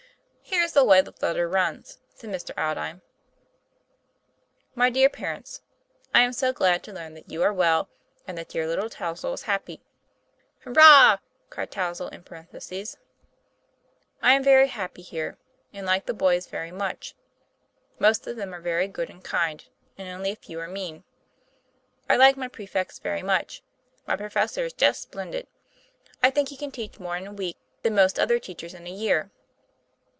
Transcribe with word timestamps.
"Here's 0.51 0.73
the 0.73 0.83
way 0.83 0.99
the 0.99 1.13
letter 1.21 1.47
runs," 1.47 1.97
said 2.13 2.29
Mr. 2.29 2.51
Aldine: 2.57 2.99
MY 4.75 4.89
DEAR 4.89 5.07
PARENTS: 5.07 5.61
I 6.13 6.23
am 6.23 6.33
so 6.33 6.51
glad 6.51 6.83
to 6.83 6.91
learn 6.91 7.13
that 7.13 7.31
you 7.31 7.41
are 7.41 7.53
well, 7.53 7.87
and 8.27 8.37
that 8.37 8.49
dear 8.49 8.67
little 8.67 8.89
Touzle 8.89 9.33
is 9.33 9.43
happy 9.43 9.81
"Hurrah!" 10.65 11.19
cried 11.49 11.71
Touzle 11.71 12.09
in 12.11 12.23
parenthesis. 12.23 12.97
I 14.21 14.33
am 14.33 14.43
very 14.43 14.67
happy 14.67 15.01
here, 15.01 15.37
and 15.71 15.85
like 15.85 16.05
the 16.05 16.13
boys 16.13 16.47
very 16.47 16.71
much. 16.71 17.15
Most 17.97 18.27
of 18.27 18.35
them 18.35 18.53
are 18.53 18.59
very 18.61 18.89
good 18.89 19.09
and 19.09 19.23
kind, 19.23 19.65
and 19.97 20.09
only 20.09 20.31
a 20.33 20.35
few 20.35 20.59
are 20.59 20.67
mean. 20.67 21.05
I 22.09 22.17
like 22.17 22.35
my 22.35 22.49
prefects 22.49 22.99
very 22.99 23.23
much 23.23 23.63
my 24.05 24.17
professor 24.17 24.65
is 24.65 24.73
just 24.73 25.01
splendid. 25.01 25.47
I 26.21 26.29
think 26.29 26.49
he 26.49 26.57
can 26.57 26.71
teach 26.71 26.99
more 26.99 27.15
in 27.15 27.25
a 27.25 27.31
week 27.33 27.55
than 27.83 27.95
most 27.95 28.19
other 28.19 28.37
teachers 28.37 28.73
in 28.73 28.85
a 28.85 28.91
year. 28.91 29.31